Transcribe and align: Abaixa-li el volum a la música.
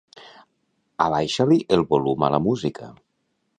Abaixa-li 1.05 1.59
el 1.77 1.85
volum 1.93 2.27
a 2.29 2.33
la 2.37 2.43
música. 2.49 2.93